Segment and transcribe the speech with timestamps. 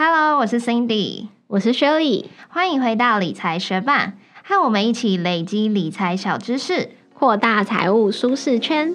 [0.00, 4.12] Hello，我是 Cindy，我是 Shirley，欢迎回到理财学霸，
[4.44, 6.90] 和我们一起累积理财小知识。
[7.12, 8.94] 扩大财务舒适圈。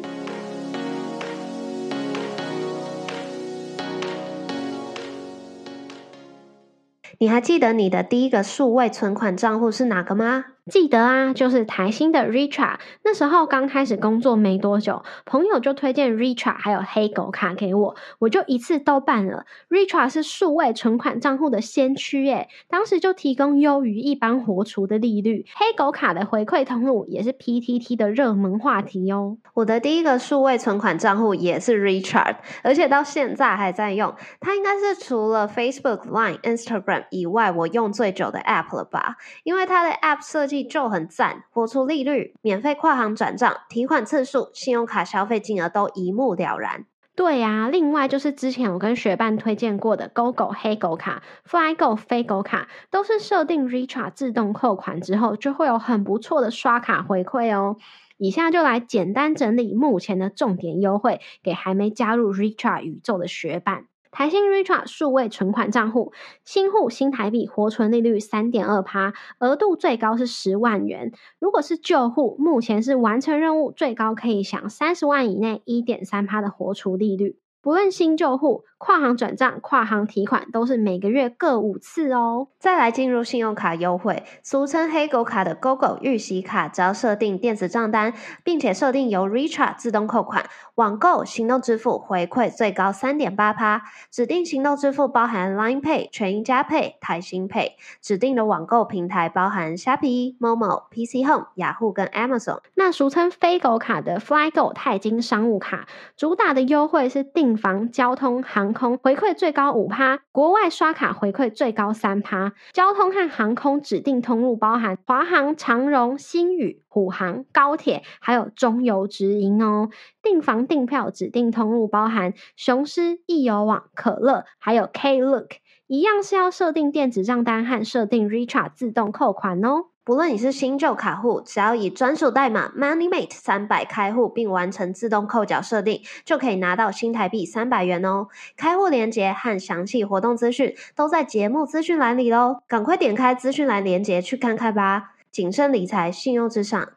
[7.20, 10.46] 你还记得你的第一个数位存款账户是哪个吗？
[10.72, 12.78] 记得啊，就是台新的 Richard，。
[13.04, 19.46] 那时候刚开始工作没多久，朋友就推荐 Richard 还有黑狗卡给我，我就一次都办了。
[19.70, 25.46] Richard 是数位存款账户的先驱耶，当时就提供优于一般活储的利率。
[25.54, 29.38] 黑狗卡的回馈通路也是 PTT 的热门话题哦。
[29.56, 34.16] 我的第一个数位存款账户也是 Richard，而且到现在还在用。
[34.40, 39.18] 它应该是除了 Facebook、Line、Instagram 以外，我用最久的 App 了吧？
[39.44, 46.86] 因为它的 App 设计就很赞，活出利率、免费跨行转账、提款次数、信用卡消费金额都一目了然。
[47.16, 57.78] 对呀、另外就是之前我跟学伴推荐过的 GoGo 黑狗卡、FlyGo 飞狗卡，都是设定 Richa 自动扣款之后，就会有很不错的刷卡回馈哦。
[58.18, 63.86] 以下就来简单整理目前的重点优惠，给还没加入 Richa 宇宙的学伴。
[64.14, 66.14] 台新 Retra 数位存款账户，
[66.46, 71.12] 新户新台币活存利率三点二趴，额度最高是十万元。
[71.40, 77.40] 如果是旧户，目前是完成任务最高可以享三十万以内一点三趴的活储利率。
[77.60, 82.50] 不论新旧户，跨行转账、跨行提款都是每个月各五次哦。
[82.60, 88.14] 再来进入信用卡优惠，俗称黑狗卡的 GoGo 预习卡，只要设定电子账单，
[88.44, 93.84] 并且设定由 Richa 自动扣款，网购、行动支付回馈最高三点八趴。
[94.12, 97.72] 指定行动支付包含 Line Pay、全银加 Pay、台新 Pay。
[98.02, 102.60] 指定的网购平台包含虾皮、Momo、PC Home、雅虎跟 Amazon。
[102.74, 105.88] 那俗称飞狗卡的 FlyGo 钛金商务卡，
[106.18, 112.54] 主打的优惠是订房、交通、航空回馈最高五趴，国外刷卡回馈最高三趴。
[112.74, 119.90] 交通和航空指定通路包含华航、长荣、新宇、虎航、高铁，还有中油直营哦。
[120.22, 125.50] 订房订票指定通路包含雄狮、易游网、可乐，还有 Klook，
[125.88, 129.86] 一样是要设定电子账单和设定 Richa 自动扣款哦。
[130.06, 138.28] 不论你是新旧卡户，只要以专属代码 MoneyMate 三百开户，并完成自动扣缴设定，就可以拿到新台币三百元哦。
[138.58, 145.12] 开户链接和详细活动资讯都在节目资讯栏里喽，赶快点开资讯栏链接去看看吧。
[145.32, 146.90] 谨慎理财，信用至上。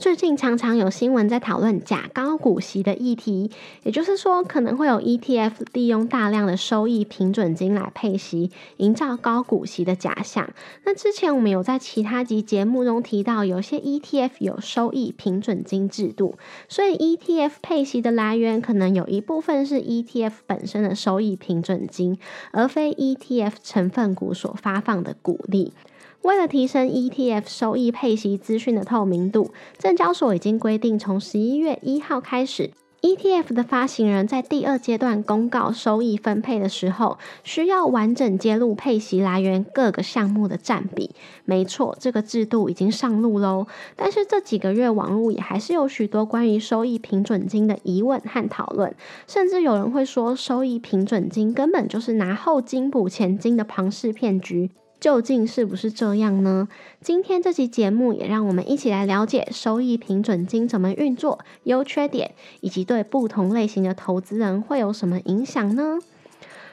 [0.00, 3.50] 最近常常有新闻在讨论假高股息的议题，
[3.82, 10.54] 也就是说，可能会有 ETF 利用大量的收益平准金来配息，营造高股息的假象。
[10.86, 16.36] 那之前我们有在其他集节目中提到，有些 ETF 有收益平准金制度，
[16.66, 22.18] 所以 ETF 配息的来源可能有一部分是 ETF 本身的收益平准金，
[22.52, 25.74] 而非 ETF 成分股所发放的股利。
[26.22, 32.70] 为了提升 ETF 收益配息资讯的透明度，证交所已经规定，从十一月一号开始
[33.00, 41.10] ，ETF 的发行人在第二阶段公告收益分配的时候，需要完整揭露配息来源各个项目的占比。
[41.46, 43.66] 没错，这个制度已经上路喽。
[43.96, 48.94] 但是这几个月，网络也还是有许多关于收益平准金的疑问和讨论，
[49.26, 54.70] 甚至有人会说，收益平准金根本就是拿后金补前金的庞氏骗局。
[55.00, 56.68] 究竟是不是这样呢？
[57.00, 65.98] 今天这期节目也让我们一起来了解收益平准金怎么运作、优缺点，以及对不同类型的投资人会有什么影响呢？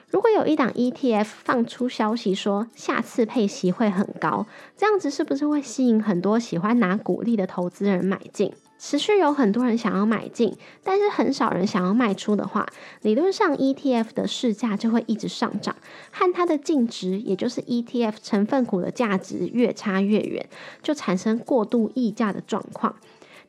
[0.09, 4.45] 如果有一档 ETF 放出消息说下次配息会很高，
[4.77, 8.53] 这样子是不是会吸引很多喜欢拿股利的投资人买进？
[8.79, 12.65] 持续有很多人想要买进，但是很少人想要卖出的话，
[13.01, 15.75] 理论上 ETF 的市价就会一直上涨，
[16.11, 20.47] 和它的净值，也就是 ETF 成分股的价值越差越远，
[20.81, 22.95] 就产生过度溢价的状况。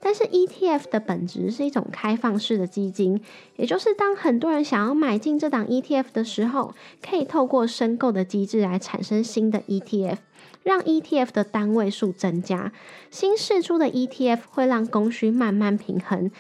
[0.01, 3.21] 但是 ETF 的本质是一种开放式的基金，
[3.57, 10.19] 也就是当很多人想要买进这档 ETF 的时候，可以透过申购的机制来产生新的 ETF，
[10.63, 12.73] 让 ETF 的单位数增加。
[13.11, 16.31] 新释出的 ETF 会让供需慢慢平衡。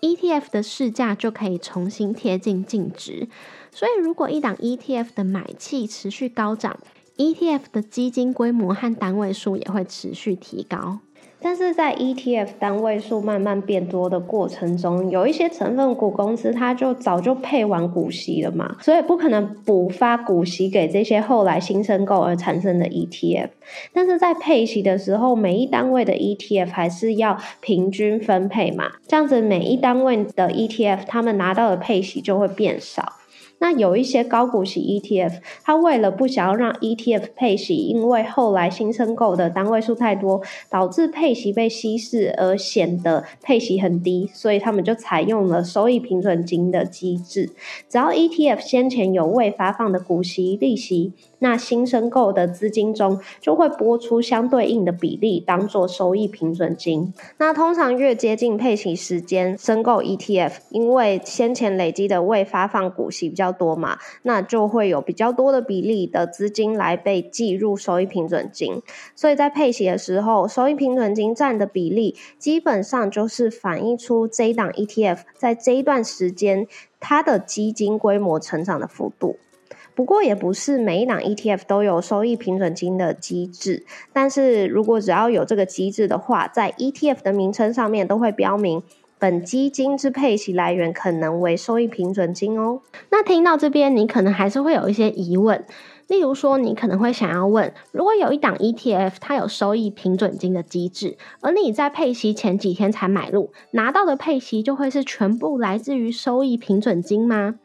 [0.00, 3.28] ，ETF 的市价就可以重新贴近净值。
[3.70, 6.78] 所以，如果一档 ETF 的买气持续高涨
[7.16, 10.98] ，ETF 的基金规模和单位数也会持续提高。
[11.42, 23.48] 但是在 ETF 单位数慢慢变多的过程中，有一些成分股公司它就早就配完股息了嘛，所以不可能补发股息给这些后来新申购而产生的 ETF。
[23.92, 33.14] 但是在配息的时候，每一单位的 ETF 还是要平均分配嘛，这样子每一单位的 ETF 他们拿到的配息就会变少。
[33.62, 47.50] 那有一些高股息 ETF，它为了不想要让 ETF 配息，因为后来新申购的单位数太多，导致配息被稀释而显得配息很低，所以他们就采用了收益平准金的机制。
[47.88, 51.12] 只要 ETF 先前有未发放的股息利息。
[51.42, 57.12] 那新申购的资金中就会拨出相对应的比例，当做收益平准金。
[57.38, 68.80] 那通常越接近配息时间申购 ETF，因为先前累积的未发放股息比较多嘛，那就会有比较多的比例的资金来被计入收益平准金。
[69.16, 76.68] 所以在配息的时候，收益平准金占的比例，基本上就是反映出这一档 ETF 在这一段时间
[77.00, 79.38] 它的基金规模成长的幅度。
[79.94, 88.82] 不过也不是每一档 ETF 都有收益平准金的机制，但是如果只要有这个机制的话，在 ETF 的名称上面都会标明
[89.18, 92.80] 本基金之配息来源可能为收益平准金哦。
[93.10, 95.64] 那听到这边，你可能还是会有一些疑问，
[96.08, 107.56] 例如说，你可能会想要问，如果有一档 ETF 它有收益平准金的机制，而你在配息前几天才买入，拿到的配息就会是全部来自于收益平准金吗？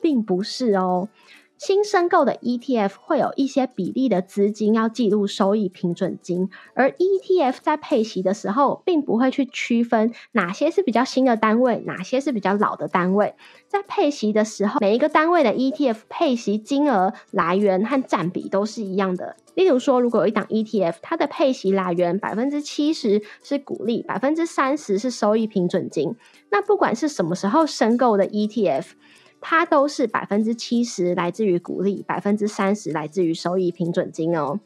[0.00, 1.08] 并不是哦。
[1.56, 13.34] 新申购的 ETF 会有一些比例的资金要记录收益平准金，而 ETF 在配息的时候，并不会去区分哪些是比较新的单位，哪些是比较老的单位。
[13.68, 19.36] 在配息的时候，每一个单位的 ETF 配息金额来源和占比都是一样的。
[19.54, 26.16] 例如说，如果有一档 ETF，它的配息来源百分之七十是股利，百分之三十是收益平准金，
[26.50, 28.86] 那不管是什么时候申购的 ETF。
[29.46, 34.58] 它都是百分之七十来自于股利，百分之三十来自于收益平准金哦。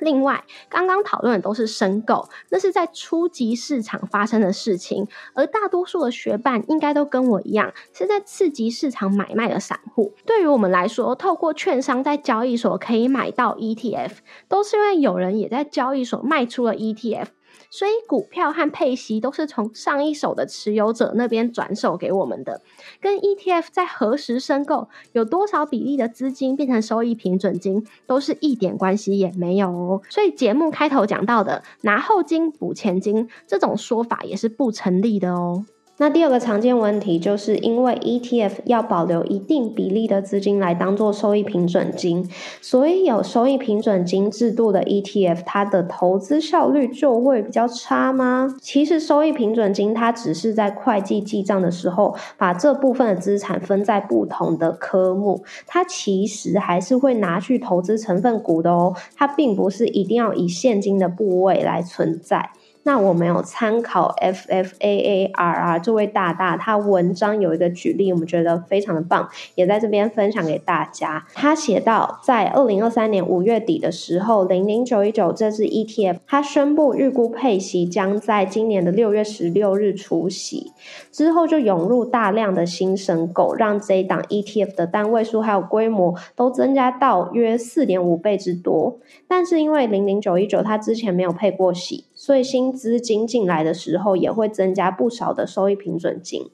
[0.00, 10.14] 另外，刚刚讨论的都是申购，那是在初级市场发生的事情，而大多数的学伴应该都跟我一样，是在次级市场买卖的散户。
[10.24, 14.12] 对于我们来说，透过券商在交易所可以买到 ETF，
[14.48, 17.26] 都是因为有人也在交易所卖出了 ETF。
[17.70, 22.62] 所以股票和配息都是从上一手的持有者那边转手给我们的，
[23.00, 30.02] 跟 ETF 在何时申购、有多少比例的资金变成收益平准金，都是一点关系也没有哦。
[30.08, 35.66] 所以节目开头讲到的拿后金补前金这种说法也是不成立的哦。
[36.00, 42.30] 那第二个常见问题，就是因为 ETF 要保留一定比例的资金来当做收益平准金，
[42.62, 48.54] 所以有收益平准金制度的 ETF，它的投资效率就会比较差吗？
[48.62, 62.50] 其实收益平准金它只是在会计记账的时候，把这部分的资产分在不同的科目，它其实还是会拿去投资成分股的哦，它并不是一定要以现金的部位来存在。
[62.84, 71.26] 那我们有参考 F F A A R R 这位大大，他文章有一个举例，我们觉得非常的棒，也在这边分享给大家。
[71.34, 80.72] 他写到，在二零二三年五月底的时候，零零九一九这支 ETF，他宣布预估配息将在今年的六月十六日除息，
[81.12, 88.98] 之后就涌入大量的新申购，让这一档 ETF 的单位数还有规模都增加到约四点五倍之多。
[89.26, 96.50] 但是因为零零九一九它之前没有配过息，所以新资金进来的时候也会增加不少的收益平准金。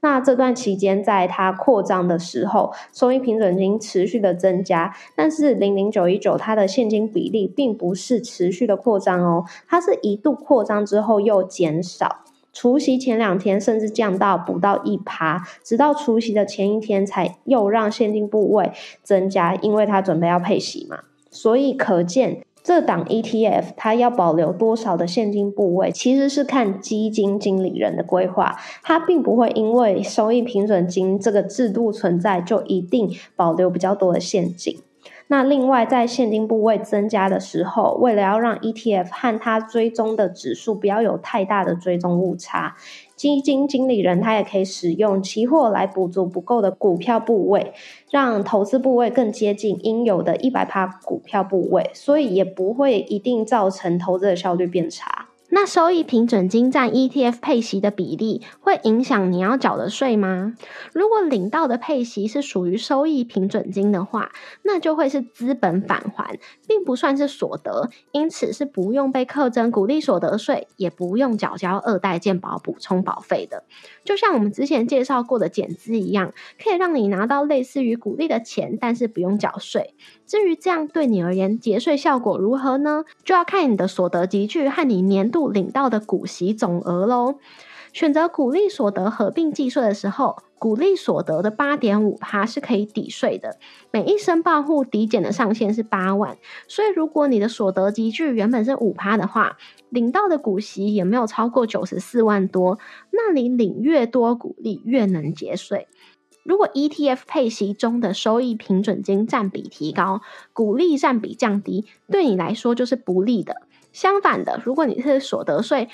[0.00, 22.44] 那这段期间，在它扩张的时候，收益平准金持续的增加，但是零零九一九它的现金比例并不是持续的扩张哦，它是一度扩张之后又减少，除夕前两天甚至降到不到一趴，直到除夕的前一天才又让现金部位增加，因为它准备要配息嘛，所以可见。
[22.68, 34.76] 这档 ETF 它要保留多少的现金部位，其实是看基金经理人的规划，它并不会因为收益平准金这个制度存在就一定保留比较多的现金。
[35.28, 42.76] 那另外在现金部位增加的时候，为了要让 ETF 和它追踪的指数不要有太大的追踪误差。
[43.18, 47.72] 基金经理人他也可以使用期货来补足不够的股票部位，
[48.10, 55.27] 让投资部位更接近应有的一百趴股票部位，所以也不会一定造成投资的效率变差。
[55.50, 60.54] 那收益平准金占 ETF 配息的比例会影响你要缴的税吗？
[60.92, 64.30] 如果领到的配息是属于收益平准金的话，
[64.62, 73.64] 那就会是资本返还，并不算是所得，因此是不用被课征股利所得税，也不用缴交二代健保补充保费的。
[74.04, 79.94] 就像我们之前介绍过的减资一样，可以让你拿到类似于股利的钱，但是不用缴税。
[80.26, 83.04] 至于这样对你而言节税效果如何呢？
[83.24, 87.36] 就要看你的所得集聚和你年度领到的股息总额喽。
[87.92, 93.58] 选择股利所得合并计税的时候，股利所得的八点五趴是可以抵税的。
[93.90, 96.36] 每一申报户抵减的上限是八万，
[96.68, 99.56] 所以如果你的所得集聚原本是五趴的话，
[99.88, 102.78] 领到的股息也没有超过九十四万多，
[103.10, 105.88] 那你领越多股利越能节税。
[106.44, 110.20] 如果 ETF 配息中的收益平准金占比提高，
[110.52, 113.62] 股利占比降低，对你来说就是不利的。
[113.92, 115.88] 相反的，如果你是所得税，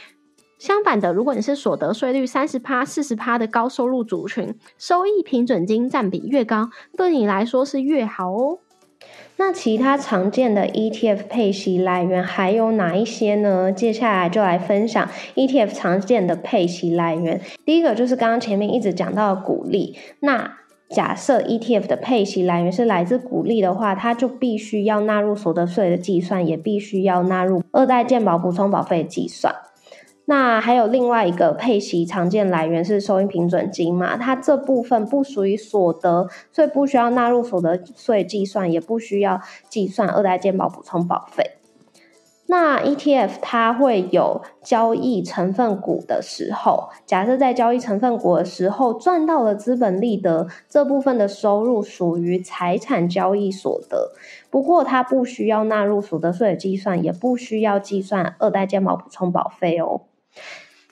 [0.58, 8.58] 相反的，如果你是所得税率三十趴、四十趴的高收入族群，收益平准金占比越高，对你来说是越好哦。
[9.36, 13.72] 那其他常见的 ETF 配息来源还有哪一些呢？
[13.72, 17.40] 接下来就来分享 ETF 常见的配息来源。
[17.64, 19.98] 第一个就是刚刚前面一直讲到的股利。
[20.20, 20.58] 那
[20.94, 29.52] 假设 ETF 的配息来源是来自股利的话，它就必须要纳入所得税的计算，也必须要纳入二代健保补充保费计算。
[30.26, 34.16] 那还有另外一个配息常见来源是收益平准金嘛？
[34.16, 41.58] 它这部分不属于所得，所以不需要纳入所得税计算，也不需要计算二代健保补充保费。
[42.46, 54.12] 那 ETF 它会有交易成分股的时候，假设在交易成分股的时候赚到了资本利得这部分的收入属于财产交易所得，
[54.50, 60.02] 不过它不需要纳入所得税的计算，也不需要计算二代健保补充保费哦。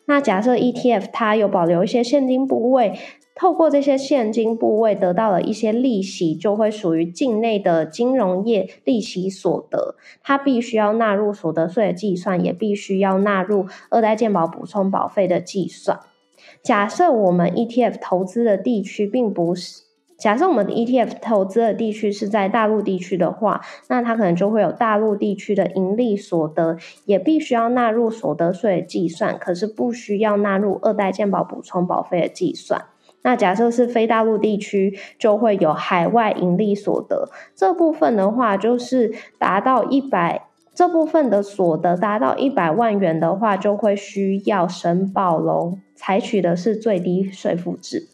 [0.06, 2.98] 那假设 ETF 它有保留一些现金部位，
[3.34, 16.00] 透过这些现金部位得到了一些利息，就会属于境内的金融业利息所得，它必须要纳入所得税的计算，也必须要纳入二代健保补充保费的计算。
[16.62, 19.82] 假设我们 ETF 投资的地区并不是。
[20.18, 32.84] 假设我们的 ETF 投资的地区是在大陆地区的话，那它可能就会有大陆地区的盈利所得，也必须要纳入所得税的计算，可是不需要纳入二代健保补充保费的计算。
[33.22, 48.11] 那假设是非大陆地区，就会有海外盈利所得，这部分的话就是达到一百，这部分的所得达到一百万元的话，就会需要申报喽，采取的是最低税负制。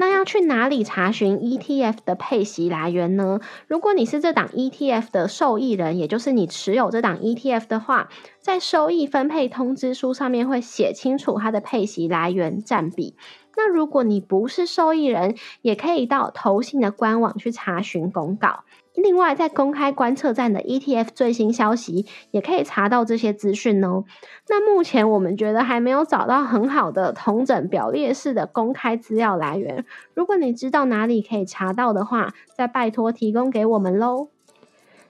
[0.00, 3.40] 那要去哪里查询 ETF 的配息来源呢？
[3.66, 8.08] 如果你是这档 ETF 的受益人，也就是你持有这档 ETF 的话，
[8.40, 13.16] 在收益分配通知书上面会写清楚它的配息来源占比。
[13.56, 18.62] 那如果你不是受益人，也可以到投信的官网去查询公告。
[19.02, 24.04] 另外，在公开观测站的 ETF 最新消息，也可以查到这些资讯哦。
[24.48, 29.84] 那目前我们觉得还没有找到很好的同整表列式的公开资料来源。
[30.14, 34.28] 如果你知道哪里可以查到的话，再拜托提供给我们喽。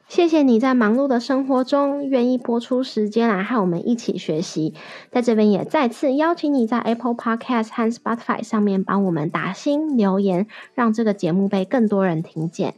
[0.06, 4.72] 谢谢你在忙碌的生活中愿意播出时间来和我们一起学习。
[5.10, 12.74] 在这边也再次邀请你在 Apple Podcast 和 Spotify 上面帮我们打新留言，让这个节目被更多人听见。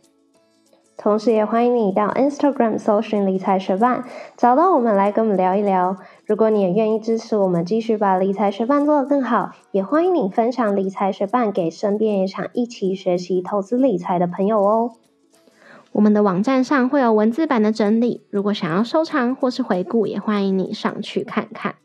[1.03, 4.05] 同时，也欢迎你到 Instagram 搜寻理财学伴，
[4.37, 5.97] 找到我们来跟我们聊一聊。
[6.27, 14.93] 如果你也愿意支持我们，继续把理财学伴做得更好，也欢迎你分享理财学伴给身边也想一起学习投资理财的朋友哦。
[15.93, 21.77] 我们的网站上会有文字版的整理，如果想要收藏或是回顾，也欢迎你上去看看。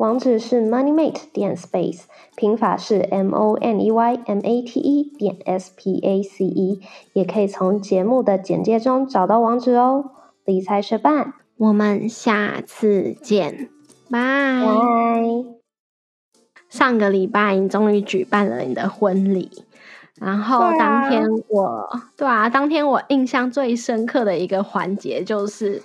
[0.00, 2.04] 网址是 moneymate 点 space，
[2.34, 6.80] 拼法是 m o n e y m a t e 点 s p a c e，
[7.12, 10.12] 也可以从节目的简介中找到网址哦。
[10.46, 13.68] 理财学伴，我们下次见，
[14.10, 14.18] 拜
[14.64, 15.22] 拜。
[16.70, 19.50] 上个礼拜你终于举办了你的婚礼，
[20.18, 25.82] 然后当天我，对啊，当天我印象最深刻的一个环节就是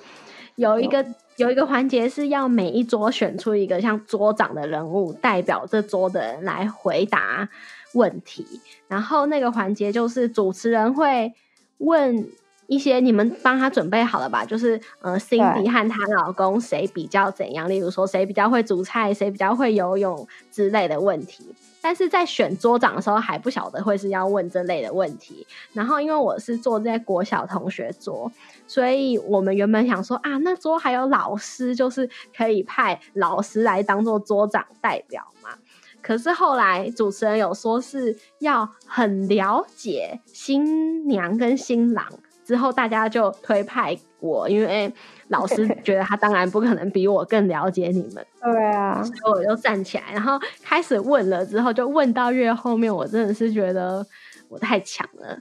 [0.56, 1.06] 有一个。
[1.38, 7.50] 有一个环节是要每一桌选出一个像桌长的人物，代表这桌的人来回答
[7.94, 8.46] 问题。
[8.88, 11.34] 然后那个环节就是主持人会
[11.80, 12.28] 问
[12.68, 14.46] 一些你们帮他准备好了吧？
[14.46, 17.70] 就是呃，Cindy 和她老公谁比较怎样？
[17.70, 21.46] 例如说谁比较会煮菜，谁比较会游泳之类的问题。
[21.86, 25.46] 但是在选桌长的时候还不晓得会是要问这类的问题。
[25.72, 28.32] 然后因为我是坐在国小同学桌，
[28.66, 35.52] 所以我们原本想说啊，那桌还有老师，就是可以派老师来当做桌长代表嘛。
[36.02, 42.08] 可是后来主持人有说是要很了解新娘跟新郎，
[42.46, 44.94] 之后大家就推派我，因为
[45.30, 48.26] 老师觉得他当然不可能比我更了解你们。
[48.42, 51.44] 对啊，所以我就站起来，然后开始问了。
[51.44, 54.06] 之后就问到越后面，我真的是觉得
[54.48, 55.40] 我太强了。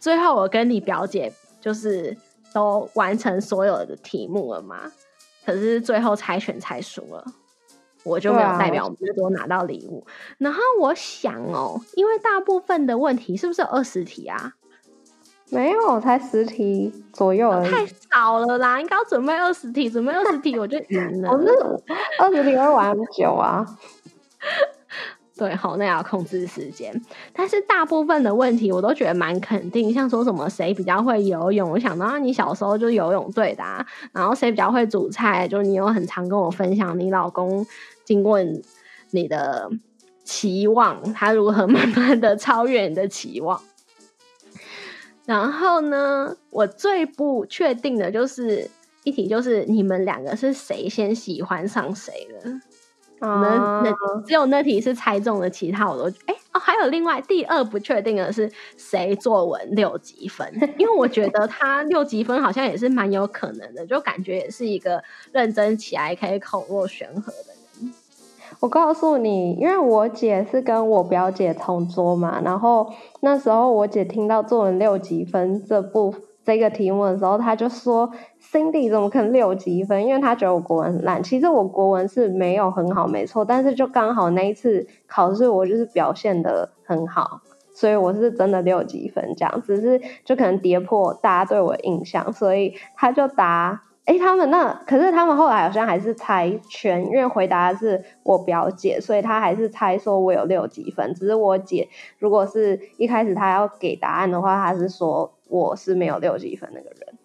[0.00, 2.16] 最后我跟你表姐就是
[2.52, 4.90] 都完成所有的题目了嘛，
[5.46, 7.24] 可是最后猜拳猜输了。
[8.02, 10.06] 我就没有代表我们多拿到礼物。
[10.38, 14.54] 然后我想哦，因为大部分的问题是不是二十题啊？
[15.86, 17.70] 没有，才十题左右而已。
[17.70, 18.80] 太少了啦！
[18.80, 21.30] 应该要准备二十题，准备二十题我就赢了。
[21.30, 21.48] 我是
[22.18, 23.64] 二十题会玩很久啊。
[25.38, 27.00] 对，好，那要控制时间。
[27.32, 33.62] 但是大部分的问题我都觉得蛮肯定，像说什么谁比较会游泳，我想到你小时候就游泳队的。
[33.62, 37.64] 啊然后谁比较会煮菜，就你有很常跟我分享你老公。
[38.04, 38.38] 经过
[39.10, 39.70] 你的
[40.24, 43.60] 期望，他如何慢慢的超越你的期望？
[45.26, 48.70] 然后呢，我最不确定的就是
[49.02, 52.60] 一题，就是你们两个是谁先喜欢上谁了？
[53.18, 60.46] 那那只有那题是猜中了，其他我都哎哦，还有另外第二不确定的是谁作文六级分？
[60.78, 65.02] 因为我觉得他六级分好像也是蛮有可能的，就感觉也是一个
[65.32, 67.55] 认真起来可以口若悬河的。
[68.60, 78.10] 我告诉你，因为我姐是跟我表姐同桌嘛，然后那时候我姐听到作文六级分这部这个题目的时候，她就说
[78.40, 80.06] ：“Cindy 怎么可能六级分？
[80.06, 81.22] 因为她觉得我国文很烂。
[81.22, 87.40] 其实我国文是没有很好，没错，但是就刚好那一次考试我就是表现的很好，
[87.74, 89.62] 所以我是真的六级分这样。
[89.62, 101.12] 只是就可能跌破大家对我的印象，所以他就答。”哎，他们那可是他们后来好像还是猜全，因为回答是我表姐，所以他还是猜说我有六级分。
[101.12, 101.88] 只是我姐
[102.20, 107.18] 如果是一开始他要给答案的话，他是说我是没有六级分那个人。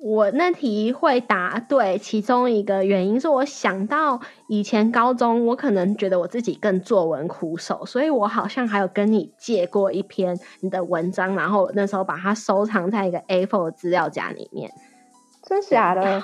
[0.00, 14.70] 我那题会答对，其中一个原因是我想到以前高中，我可能觉得我自己更作文苦手，所以我好像还有跟你借过一篇你的文章，然后那时候把它收藏在一个 A4 资料夹里面。
[15.48, 16.22] 真假的，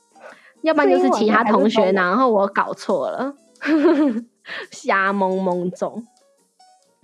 [0.62, 3.34] 要不然就是其他同学，然后我搞错了，
[4.72, 6.06] 瞎蒙蒙中，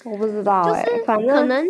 [0.05, 1.67] 我不知道哎，反正可能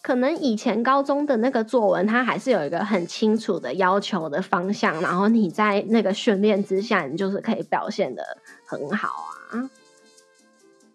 [0.00, 8.22] 可能以前高中的那个作文，它还是有一个很清楚的要求的方向，然后你在那个训练之下，你就是可以表现的
[8.66, 9.08] 很好
[9.50, 9.68] 啊。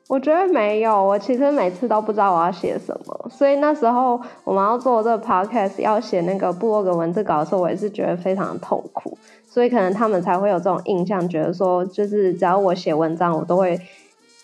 [0.09, 13.79] 我觉得没有，我其实每次都不知道我要写什么，所以那时候我们要做这个 podcast，要写那个部落格文字稿的时候，我也是觉得非常痛苦，所以可能他们才会有这种印象，觉得说就是只要我写文章，我都会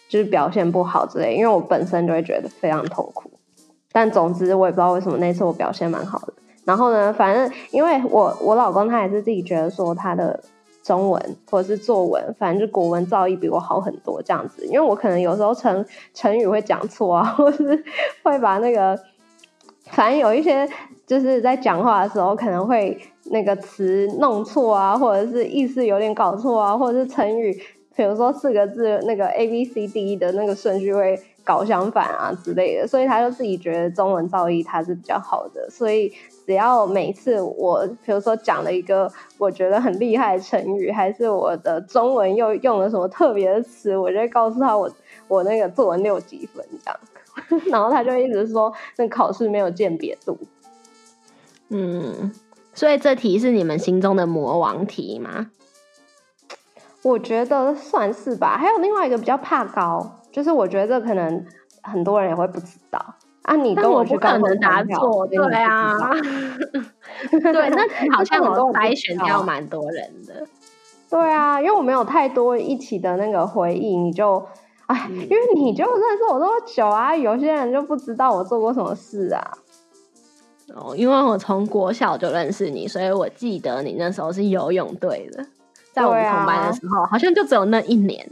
[0.07, 3.29] 就是表现不好之类，因为我本身就会觉得非常痛苦。
[3.91, 6.33] 但总之我也不知道为什么那次我表现蛮好的。
[6.63, 10.39] 然后呢，反正因为我我老公他也是自己觉得说他的。
[10.89, 14.65] 中文或者是作文，反正就国文造诣比我好很多这样子。
[14.65, 17.83] 因为我可能有时候成成语会讲错啊， 或是
[18.23, 18.99] 会把那个，
[19.91, 20.67] 反正有一些
[21.05, 27.53] 就是在讲话的时候可能会那个词弄错啊，或者是意思有点搞错啊，或者是成语，
[27.95, 36.13] 比如说四个字那个 A B C D 的那个顺序会搞相反啊之类的，所以他就自己觉得中文造诣他是比较好的，所以。
[36.49, 39.07] 只要每次我比如说讲了一个
[39.37, 44.89] 我觉得很厉害的成语，还是我的中文又用了什么特别的词，我就会告诉他我
[45.29, 46.99] 我那个作文六几分这样，
[47.69, 50.35] 然后他就一直说那考试没有鉴别度。
[51.67, 52.31] 嗯，
[52.73, 55.51] 所以这题是你们心中的魔王题吗？
[57.03, 58.57] 我觉得算是吧。
[58.57, 61.45] 还有另外一个比较怕高，就是我觉得可能
[61.81, 63.15] 很多人也会不知道。
[63.43, 65.97] 啊，你跟我不可能答错，对啊，
[67.31, 70.45] 对， 那好像我筛选掉蛮多人的，
[71.09, 74.45] 对啊，因为我没有太多一起的那个回忆，你就，
[74.85, 79.41] 哎，因为你就认识我这么久啊，有些人就不知道我做过什么事啊。
[80.75, 85.43] 哦，因为我从国小就认识你，所以我记得你那时候是游泳队的，
[85.91, 88.29] 在我们同班的时候，好像就只有那一年，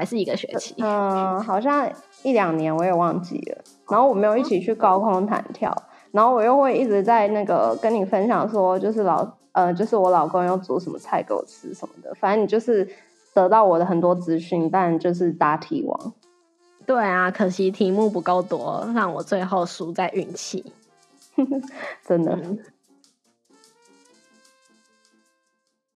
[0.00, 1.86] 还是一个学期，嗯，好像
[2.22, 3.58] 一两年，我也忘记了。
[3.90, 5.70] 然后我没有一起去高空弹跳，
[6.10, 12.14] 然后我又会一直在那个跟你分享说，就是老呃，就是我老公要煮什么菜给我吃什么的。
[12.14, 12.88] 反正你就是
[13.34, 16.14] 得到我的很多资讯，但就是答题王。
[16.86, 20.72] 对啊，可惜题目不够多，让我最后输在运气。
[22.08, 22.32] 真的。
[22.42, 22.58] 嗯